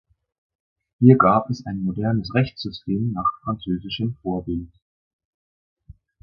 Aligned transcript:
Hier 0.97 1.15
gab 1.15 1.51
es 1.51 1.63
ein 1.67 1.83
modernes 1.83 2.33
Rechtssystem 2.33 3.11
nach 3.11 3.31
französischem 3.43 4.17
Vorbild. 4.23 4.71